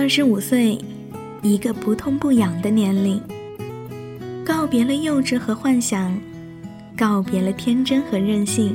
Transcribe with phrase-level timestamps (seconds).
[0.00, 0.78] 二十五岁，
[1.42, 3.20] 一个不痛不痒的年龄，
[4.42, 6.18] 告别了幼稚和幻想，
[6.96, 8.74] 告别了天真和任性，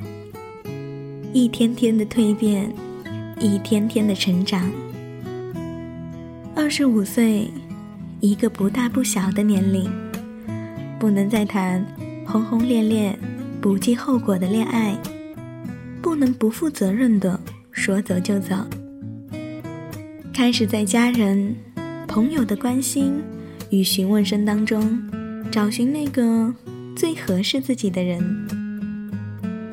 [1.33, 2.71] 一天天的蜕变，
[3.39, 4.71] 一天天的成长。
[6.55, 7.49] 二十五岁，
[8.19, 9.91] 一个不大不小的年龄，
[10.99, 11.83] 不能再谈
[12.23, 13.17] 轰轰烈烈、
[13.59, 14.95] 不计后果的恋爱，
[16.03, 17.39] 不能不负责任的
[17.71, 18.55] 说走就走。
[20.35, 21.55] 开始在家人、
[22.09, 23.23] 朋友的关心
[23.69, 25.01] 与询问声当中，
[25.49, 26.53] 找寻那个
[26.93, 28.21] 最合适自己的人。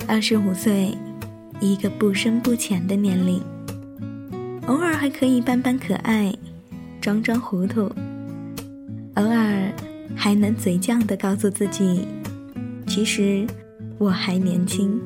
[0.07, 0.97] 二十五岁，
[1.61, 3.43] 一个不深不浅的年龄，
[4.69, 6.33] 偶尔还可以扮扮可爱，
[7.01, 7.91] 装装糊涂，
[9.15, 9.73] 偶尔
[10.15, 12.07] 还能嘴犟的告诉自己，
[12.87, 13.45] 其实
[13.99, 14.97] 我还年轻。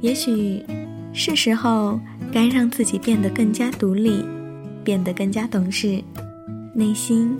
[0.00, 0.64] 也许
[1.12, 2.00] 是时候。
[2.32, 4.24] 该让自己变得更加独立，
[4.82, 6.02] 变得更加懂事，
[6.74, 7.36] 内心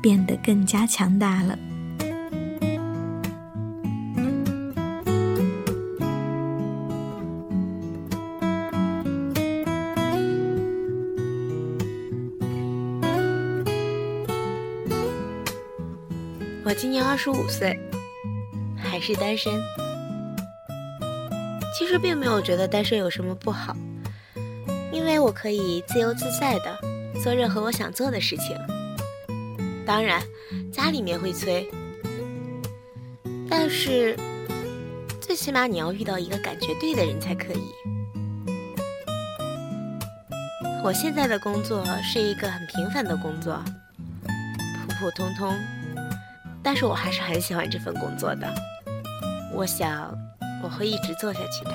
[0.00, 1.58] 变得更加强大了。
[16.62, 17.76] 我今年二十五岁，
[18.76, 19.52] 还是单身。
[21.76, 23.76] 其实并没有觉得单身有什么不好。
[24.92, 26.78] 因为我可以自由自在的
[27.22, 28.56] 做任何我想做的事情，
[29.84, 30.22] 当然
[30.72, 31.68] 家里面会催，
[33.50, 34.16] 但是
[35.20, 37.62] 最起码你要遇到一个感觉对的人才可以。
[40.82, 43.62] 我现在的工作是一个很平凡的工作，
[44.88, 45.54] 普普通通，
[46.62, 48.48] 但是我还是很喜欢这份工作的，
[49.52, 50.16] 我想
[50.66, 51.70] 我会一直做下去的。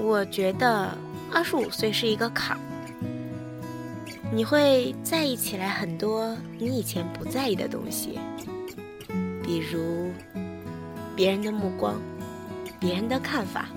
[0.00, 0.98] 我觉得
[1.32, 2.60] 二十五岁是一个坎儿，
[4.32, 8.18] 你会在意起来很多你以前不在意的东西，
[9.44, 10.10] 比如
[11.14, 12.02] 别人的目光、
[12.80, 13.68] 别人的看法，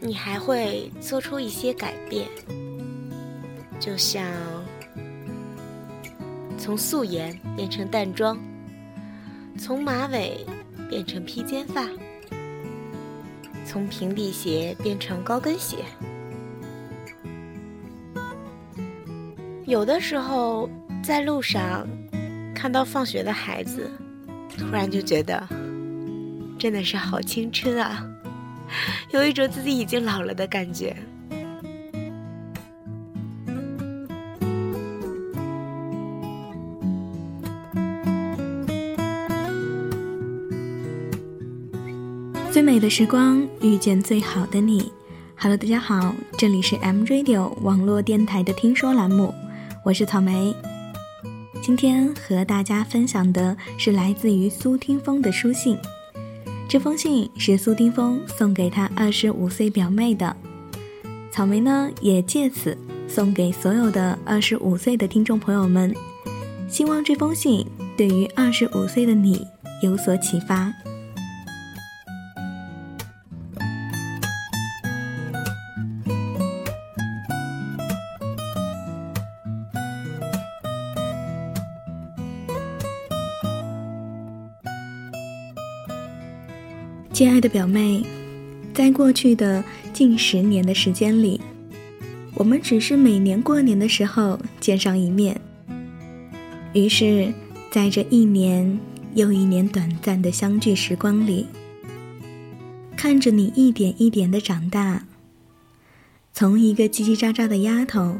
[0.00, 2.26] 你还会做出一些改变，
[3.78, 4.24] 就像
[6.56, 8.38] 从素颜变成淡妆，
[9.58, 10.46] 从马尾
[10.88, 11.88] 变成披肩发。
[13.66, 15.78] 从平底鞋变成高跟鞋，
[19.64, 20.68] 有的时候
[21.02, 21.88] 在路上
[22.54, 23.90] 看到放学的孩子，
[24.56, 25.48] 突然就觉得
[26.58, 28.06] 真的是好青春啊，
[29.10, 30.94] 有一种自己已经老了的感觉。
[42.54, 44.92] 最美的时光遇见最好的你。
[45.36, 49.34] Hello，大家好，这里是 M Radio 网络电台的听说栏目，
[49.84, 50.54] 我是草莓。
[51.60, 55.76] 今天和大家分享的是来自于苏听风的书信。
[56.68, 60.36] 这封信是苏听风送给他二十五岁表妹的。
[61.32, 62.78] 草莓呢，也借此
[63.08, 65.92] 送给所有的二十五岁的听众朋友们，
[66.68, 67.66] 希望这封信
[67.96, 69.44] 对于二十五岁的你
[69.82, 70.72] 有所启发。
[87.14, 88.04] 亲爱的表妹，
[88.74, 91.40] 在过去的近十年的时间里，
[92.34, 95.40] 我们只是每年过年的时候见上一面。
[96.72, 97.32] 于是，
[97.70, 98.80] 在这一年
[99.14, 101.46] 又一年短暂的相聚时光里，
[102.96, 105.04] 看着你一点一点的长大，
[106.32, 108.16] 从一个叽叽喳喳的丫头，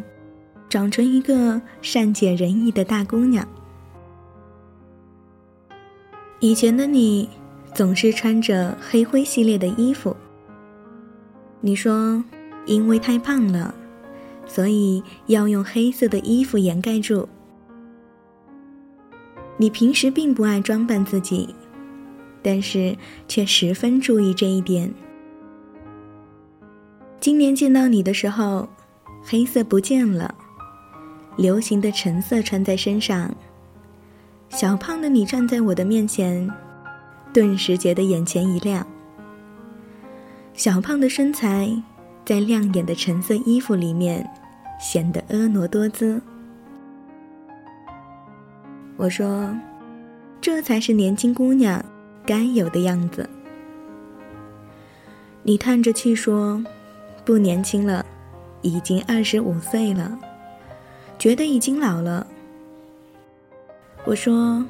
[0.68, 3.44] 长成一个善解人意的大姑娘。
[6.38, 7.28] 以前的你。
[7.74, 10.16] 总是穿着黑灰系列的衣服。
[11.60, 12.22] 你说，
[12.66, 13.74] 因为太胖了，
[14.46, 17.28] 所以要用黑色的衣服掩盖住。
[19.56, 21.52] 你平时并不爱装扮自己，
[22.42, 24.92] 但是却十分注意这一点。
[27.18, 28.68] 今年见到你的时候，
[29.24, 30.32] 黑色不见了，
[31.36, 33.34] 流行的橙色穿在身上。
[34.48, 36.48] 小胖的你站在我的面前。
[37.34, 38.86] 顿时觉得眼前一亮。
[40.54, 41.68] 小胖的身材，
[42.24, 44.24] 在亮眼的橙色衣服里面，
[44.80, 46.22] 显得婀娜多姿。
[48.96, 49.52] 我说
[50.40, 51.84] ：“这才是年轻姑娘
[52.24, 53.28] 该有的样子。”
[55.42, 56.64] 你叹着气说
[57.26, 58.06] ：“不年轻了，
[58.62, 60.16] 已经二十五岁了，
[61.18, 62.24] 觉得已经老了。
[64.04, 64.64] 我说，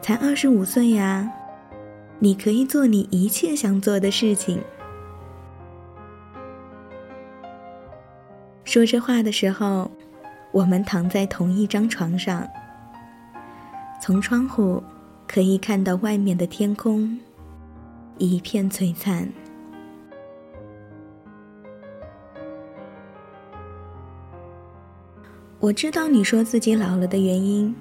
[0.00, 1.28] 才二十五岁呀，
[2.20, 4.60] 你可以做你一切想做的事情。
[8.64, 9.90] 说这话的时候，
[10.52, 12.46] 我们躺在同一张床上，
[14.02, 14.82] 从窗户
[15.26, 17.18] 可以看到外面的天空，
[18.18, 19.28] 一片璀璨。
[25.60, 27.74] 我知道你说自己老了的原因，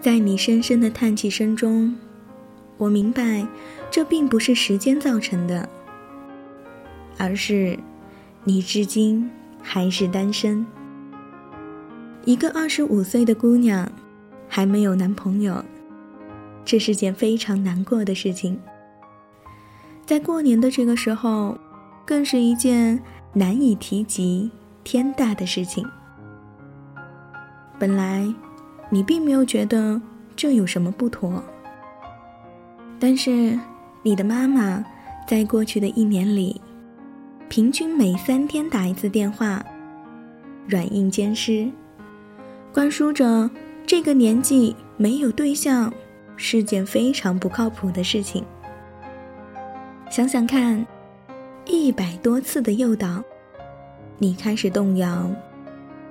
[0.00, 1.94] 在你深深的叹气声中，
[2.82, 3.46] 我明白，
[3.92, 5.68] 这并不是时间造成的，
[7.16, 7.78] 而是
[8.42, 9.30] 你至今。
[9.64, 10.66] 还是单身，
[12.24, 13.88] 一个二十五岁的姑娘，
[14.48, 15.64] 还没有男朋友，
[16.64, 18.58] 这是件非常难过的事情。
[20.04, 21.56] 在过年的这个时候，
[22.04, 23.00] 更是一件
[23.32, 24.50] 难以提及、
[24.82, 25.88] 天大的事情。
[27.78, 28.34] 本来，
[28.90, 30.02] 你并没有觉得
[30.34, 31.40] 这有什么不妥，
[33.02, 33.58] 但是
[34.04, 34.80] 你的妈妈
[35.26, 36.60] 在过去的一年里。
[37.48, 39.60] 平均每三天打一次电话，
[40.68, 41.68] 软硬兼施，
[42.72, 43.50] 灌输着
[43.84, 45.92] 这个年纪没有对象
[46.36, 48.44] 是件非常不靠谱的事情。
[50.08, 50.86] 想想看，
[51.66, 53.20] 一百多次的诱导，
[54.16, 55.28] 你开始动摇，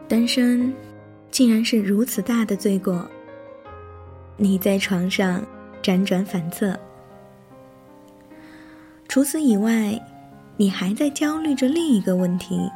[0.10, 0.74] 单身
[1.32, 3.08] 竟然是如此大的罪过。
[4.36, 5.42] 你在床上
[5.82, 6.78] 辗转反侧，
[9.08, 10.00] 除此以外。
[10.58, 12.70] 你还在焦虑着另一个问题，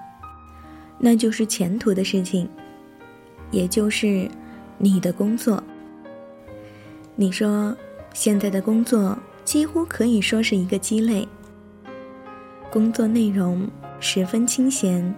[0.98, 2.50] 那就是前途的事情，
[3.52, 4.28] 也就是
[4.80, 5.62] 你的工作。
[7.16, 7.78] 你说
[8.12, 11.28] 现在的工作几乎可以说是一个鸡肋，
[12.72, 13.70] 工作内容
[14.00, 15.14] 十分清闲，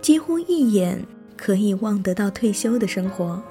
[0.00, 1.04] 几乎一眼
[1.36, 3.42] 可以望得到退休的生活。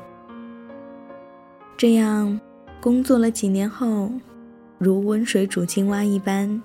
[1.78, 2.40] 这样
[2.82, 4.12] 工作了几年后，
[4.80, 6.60] 如温水煮青蛙一般。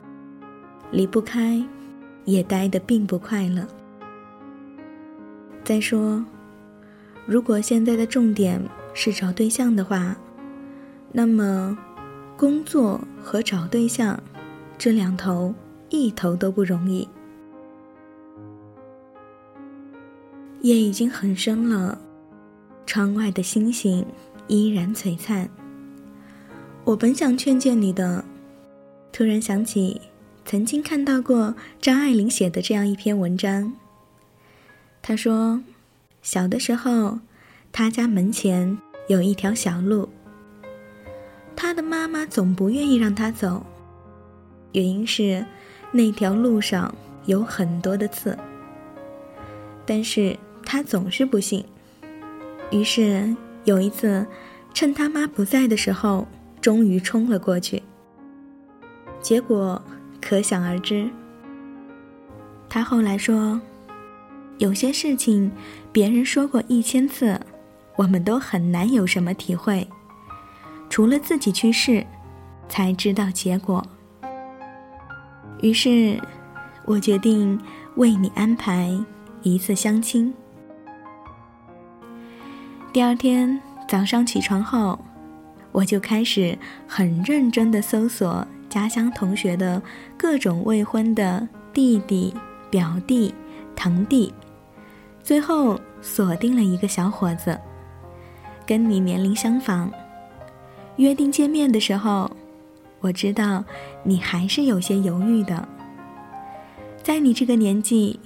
[0.90, 1.62] 离不开，
[2.24, 3.66] 也待得并不快乐。
[5.62, 6.24] 再说，
[7.26, 8.58] 如果现在的重点
[8.94, 10.16] 是找对象的话，
[11.12, 11.76] 那么，
[12.34, 14.18] 工作和找对象，
[14.78, 15.54] 这两头
[15.90, 17.06] 一头都不容易。
[20.62, 21.98] 夜已经很深了，
[22.86, 24.02] 窗外的星星
[24.46, 25.46] 依然璀璨。
[26.86, 28.24] 我本想劝谏你的，
[29.12, 30.00] 突然想起。
[30.44, 33.72] 曾经看到过张爱玲写的这样一篇文章。
[35.02, 35.60] 她说，
[36.22, 37.18] 小的时候，
[37.72, 38.78] 她家门前
[39.08, 40.08] 有一条小路。
[41.56, 43.66] 她的妈妈总不愿意让她走，
[44.70, 45.44] 原因是
[45.90, 46.94] 那条路上
[47.24, 48.38] 有很多的刺。
[49.84, 51.64] 但是她总是不信，
[52.70, 53.34] 于是
[53.64, 54.24] 有一次，
[54.72, 56.28] 趁他妈不在的时候，
[56.66, 57.80] 终于冲了过去。
[59.20, 59.80] 结果。
[60.18, 61.08] 可想而知。
[62.68, 63.60] 他后来说
[64.58, 65.52] ：“有些事情，
[65.92, 67.40] 别人说过一千次，
[67.94, 69.86] 我们都很难有什么体会，
[70.90, 72.04] 除了自己去试，
[72.68, 73.86] 才知道结果。”
[75.62, 76.20] 于是，
[76.84, 77.56] 我决定
[77.94, 78.92] 为你安排
[79.42, 80.34] 一次相亲。
[82.92, 84.98] 第二天早上起床后，
[85.76, 86.56] 我就开始
[86.88, 88.46] 很认真的搜索。
[88.70, 89.80] 家乡同学的
[90.16, 92.34] 各种未婚的弟弟、
[92.70, 93.32] 表弟、
[93.76, 94.32] 堂弟，
[95.22, 97.58] 最后锁定了一个小伙子，
[98.66, 99.90] 跟你年龄相仿。
[100.96, 102.30] 约定见面的时候，
[103.00, 103.62] 我知道
[104.02, 105.66] 你还是有些犹豫的。
[107.02, 108.18] 在你这个年纪，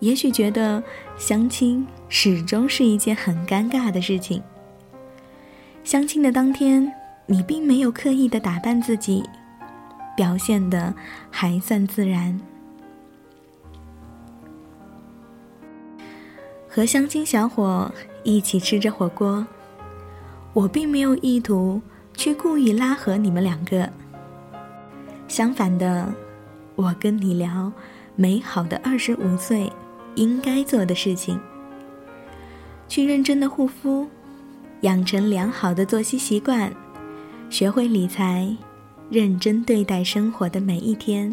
[0.00, 0.82] 也许觉得
[1.18, 4.42] 相亲始终是一件很尴尬的事情。
[5.86, 6.92] 相亲的当天，
[7.26, 9.22] 你并没有刻意的打扮自己。
[10.16, 10.92] 表现的
[11.30, 12.40] 还算自然。
[16.68, 17.88] 和相亲小伙
[18.24, 19.46] 一起吃着火锅，
[20.54, 21.80] 我并没有意图
[22.14, 23.88] 去故意拉合你们两个。
[25.28, 26.12] 相反的，
[26.74, 27.72] 我跟你聊
[28.16, 29.72] 美好的二十五岁
[30.16, 31.38] 应该做的事情：
[32.88, 34.08] 去认真的护肤，
[34.86, 36.72] 养成良好的作息习惯，
[37.50, 38.56] 学会理财。
[39.08, 41.32] 认真对待生活的每一天。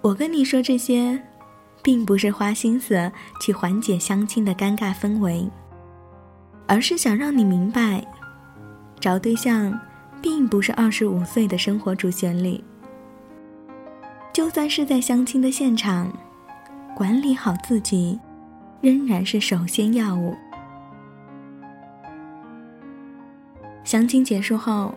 [0.00, 1.20] 我跟你说这些，
[1.80, 3.10] 并不是花心思
[3.40, 5.48] 去缓解相亲的尴尬氛围，
[6.66, 8.04] 而是想让你明白，
[8.98, 9.78] 找对象
[10.20, 12.62] 并不是二十五岁的生活主旋律。
[14.32, 16.12] 就算是在相亲的现场，
[16.96, 18.18] 管理好自己，
[18.80, 20.36] 仍然是首先要务。
[23.84, 24.94] 相亲结束后，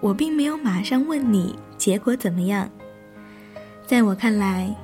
[0.00, 2.68] 我并没有马上问你结果怎么样。
[3.86, 4.74] 在我看来，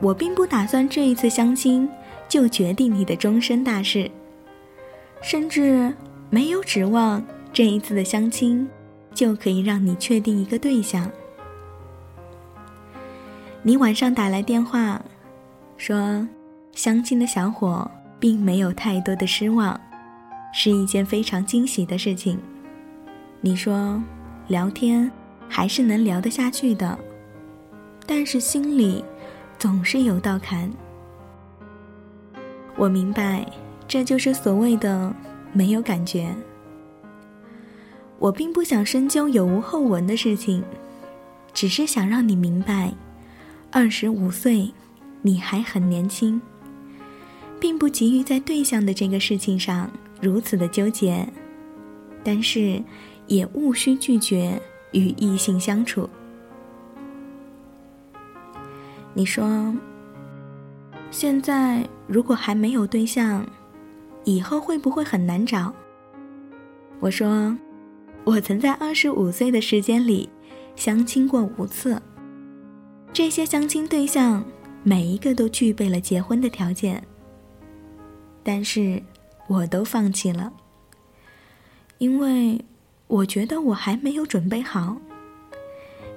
[0.00, 1.88] 我并不打算这一次相亲
[2.28, 4.10] 就决定你的终身大事，
[5.22, 5.94] 甚至
[6.30, 7.22] 没有指望
[7.52, 8.68] 这一次的相亲
[9.14, 11.10] 就可以让你确定一个对象。
[13.62, 15.00] 你晚上打来电话，
[15.76, 16.26] 说
[16.72, 19.78] 相亲的小伙并没有太多的失望，
[20.52, 22.38] 是一件非常惊喜的事情。
[23.42, 24.02] 你说，
[24.48, 25.10] 聊天
[25.48, 26.98] 还是能聊得下去的，
[28.04, 29.04] 但是心里
[29.58, 30.68] 总是有道坎。
[32.76, 33.46] 我明白，
[33.86, 35.14] 这就是所谓的
[35.52, 36.34] 没有感觉。
[38.18, 40.64] 我并不想深究有无后文的事情，
[41.52, 42.92] 只是想让你明白，
[43.70, 44.72] 二十五岁，
[45.22, 46.40] 你还很年轻，
[47.60, 49.88] 并不急于在对象的这个事情上
[50.20, 51.28] 如此的纠结，
[52.24, 52.82] 但是。
[53.26, 54.60] 也务需拒绝
[54.92, 56.08] 与异性相处。
[59.14, 59.74] 你说，
[61.10, 63.46] 现在如果还没有对象，
[64.24, 65.72] 以后会不会很难找？
[67.00, 67.56] 我说，
[68.24, 70.28] 我曾在二十五岁的时间里
[70.76, 72.00] 相亲过五次，
[73.12, 74.44] 这些相亲对象
[74.82, 77.02] 每一个都具备了结婚的条件，
[78.42, 79.02] 但是
[79.48, 80.52] 我都放弃了，
[81.98, 82.64] 因为。
[83.08, 84.96] 我觉得我还没有准备好，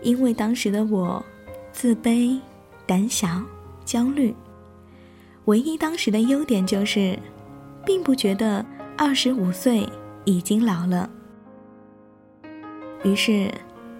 [0.02, 1.24] 因为当时的我
[1.72, 2.40] 自卑、
[2.88, 3.42] 胆小、
[3.86, 4.36] 焦虑。
[5.46, 7.18] 唯一当时的优点就是，
[7.86, 8.66] 并不觉得
[8.98, 9.88] 二十五岁
[10.26, 11.10] 已经老了。
[13.04, 13.52] 于是，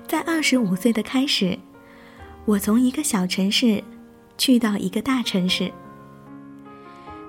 [0.08, 1.58] 在二十五岁的开始，
[2.46, 3.84] 我从一个小城市
[4.38, 5.72] 去到一个大城市，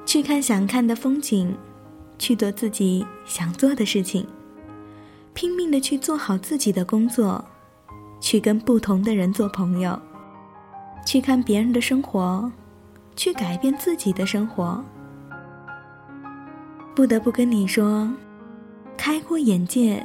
[0.05, 1.55] 去看想看的风景，
[2.19, 4.27] 去做自己想做的事情。
[5.35, 7.43] 拼命的去做好自己的工作，
[8.21, 9.99] 去跟不同的人做朋友，
[11.07, 12.51] 去看别人的生活，
[13.17, 14.85] 去改变自己的生活。
[16.95, 18.11] 不得不跟你说，
[18.97, 20.05] 开阔眼界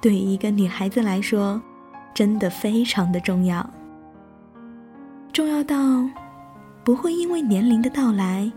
[0.00, 1.60] 对一个女孩子来说，
[2.14, 3.68] 真的非常的重要。
[5.32, 6.08] 重要到
[6.84, 8.50] 不会因为年龄的到来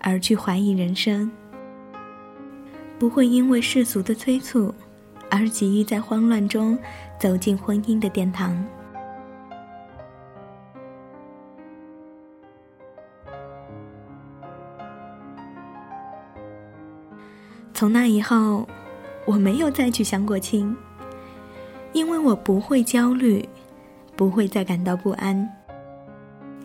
[0.00, 1.30] 而去怀疑人生，
[2.98, 4.74] 不会因为世俗的催促。
[5.30, 6.78] 而急于在慌乱中
[7.18, 8.64] 走进婚姻的殿堂。
[17.74, 18.66] 从那以后，
[19.26, 20.74] 我没有再去相过亲，
[21.92, 23.46] 因为我不会焦虑，
[24.16, 25.46] 不会再感到不安。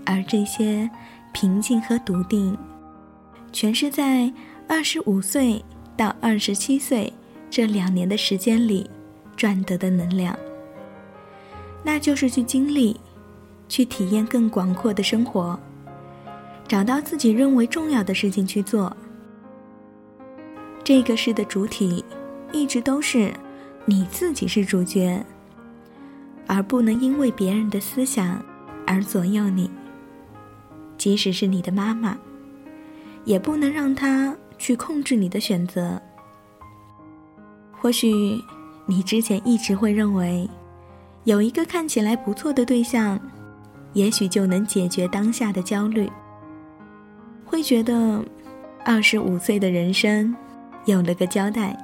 [0.06, 0.90] 而这些
[1.34, 2.58] 平静和笃定，
[3.52, 4.32] 全是在
[4.70, 5.62] 二十五岁
[5.98, 7.12] 到二十七岁。
[7.52, 8.90] 这两年的时间里，
[9.36, 10.34] 赚得的能量，
[11.84, 12.98] 那就是去经历，
[13.68, 15.60] 去体验更广阔的生活，
[16.66, 18.96] 找到自己认为重要的事情去做。
[20.82, 22.06] 这个事的主体，
[22.54, 23.34] 一直都是
[23.84, 25.22] 你自己是主角，
[26.48, 28.42] 而不能因为别人的思想
[28.88, 29.70] 而左右你。
[30.98, 32.18] 即使是你的妈妈，
[33.26, 36.02] 也不能让她去控制你的选择。
[37.82, 38.40] 或许，
[38.86, 40.48] 你之前一直会认为，
[41.24, 43.20] 有一个看起来不错的对象，
[43.94, 46.08] 也许就能解决当下的焦虑。
[47.44, 48.24] 会觉得，
[48.86, 50.34] 二十五岁的人生
[50.86, 51.76] 有了个交代。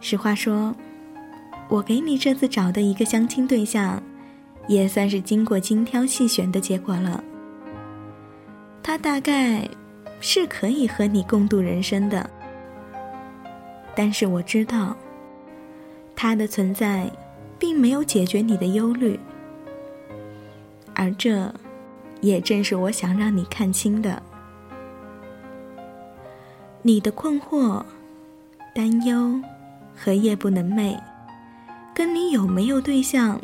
[0.00, 0.74] 实话说，
[1.70, 4.02] 我给你这次找的一个相亲对象，
[4.68, 7.24] 也算是经过精挑细选的结果了。
[8.82, 9.66] 他大概
[10.20, 12.28] 是可以和你共度人生的。
[13.96, 14.96] 但是我知道，
[16.16, 17.10] 它的存在，
[17.58, 19.18] 并没有解决你的忧虑，
[20.94, 21.52] 而这，
[22.20, 24.22] 也正是我想让你看清的。
[26.82, 27.82] 你的困惑、
[28.74, 29.40] 担忧
[29.96, 30.98] 和夜不能寐，
[31.94, 33.40] 跟你有没有对象，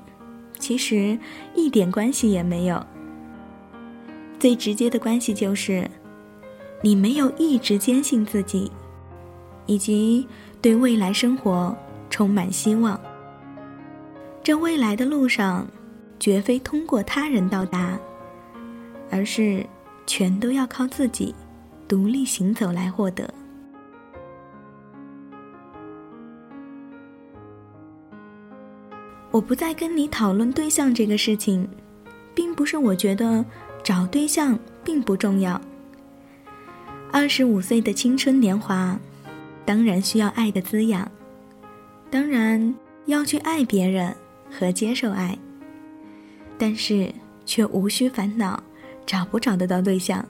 [0.59, 1.19] 其实
[1.55, 2.85] 一点关系也没有。
[4.39, 5.89] 最直接的关系就是，
[6.83, 8.71] 你没有一直坚信自己。
[9.71, 10.27] 以及
[10.61, 11.73] 对未来生活
[12.11, 13.01] 充满希望。
[14.43, 15.65] 这未来的路上，
[16.19, 17.97] 绝非通过他人到达，
[19.13, 19.65] 而是
[20.09, 21.33] 全都要靠自己
[21.87, 23.33] 独立行走来获得。
[29.31, 31.69] 我不再跟你讨论对象这个事情，
[32.35, 33.45] 并不是我觉得
[33.85, 35.61] 找对象并不重要。
[37.13, 38.99] 二十五岁的青春年华，
[39.71, 41.09] 当然需要爱的滋养，
[42.11, 42.75] 当然
[43.07, 44.13] 要去爱别人
[44.51, 45.39] 和接受爱，
[46.59, 47.15] 但是
[47.47, 48.61] 却无需烦恼
[49.07, 50.27] 找不找得到对象。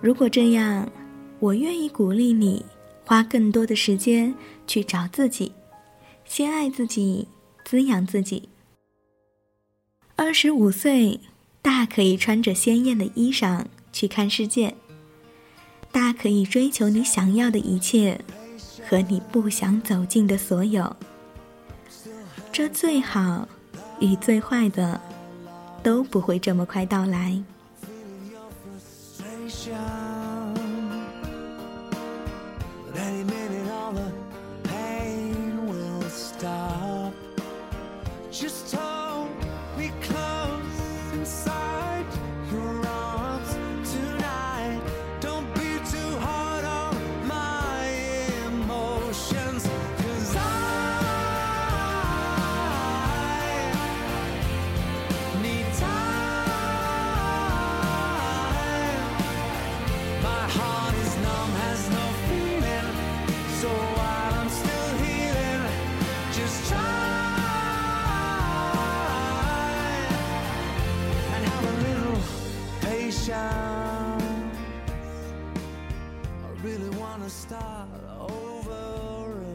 [0.00, 0.90] 如果这样，
[1.38, 2.66] 我愿意鼓励你
[3.06, 4.34] 花更多的时间
[4.66, 5.52] 去找自己，
[6.24, 7.28] 先爱自己，
[7.64, 8.48] 滋养自己。
[10.16, 11.20] 二十五岁，
[11.62, 14.74] 大可以穿着鲜艳的衣裳去看世界，
[15.92, 18.20] 大可以追求你想要的一切
[18.88, 20.94] 和你不想走进的所有。
[22.52, 23.48] 这最好
[24.00, 25.00] 与最坏的
[25.82, 27.42] 都不会这么快到来。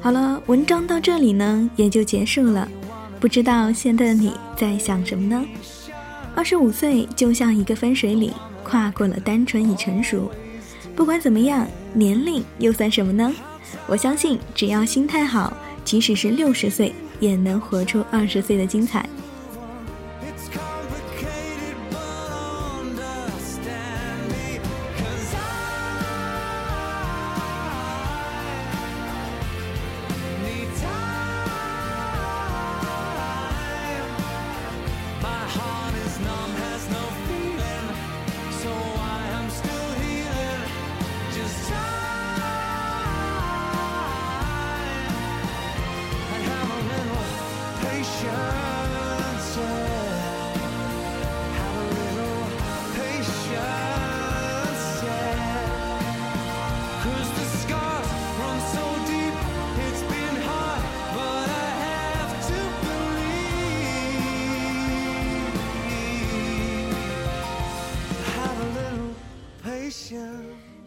[0.01, 2.67] 好了，文章到这里呢也就结束了。
[3.19, 5.43] 不知道现在的你在想什么呢？
[6.35, 8.31] 二十五岁就像一个分水岭，
[8.63, 10.29] 跨过了单纯与成熟。
[10.95, 13.33] 不管怎么样，年龄又算什么呢？
[13.87, 15.51] 我相信，只要心态好，
[15.83, 19.07] 即使是六十岁，也能活出二十岁的精彩。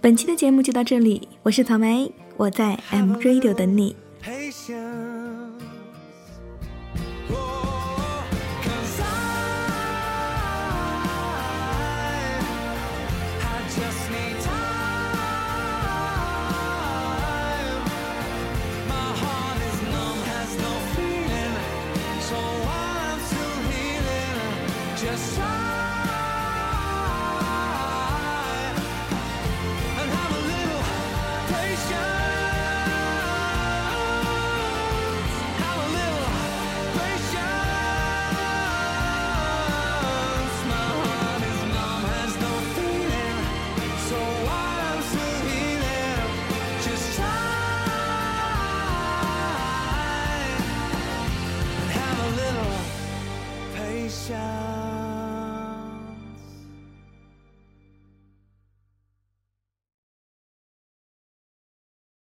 [0.00, 3.96] 本期的节目就到这里，我是草莓，我在 M Radio 等你。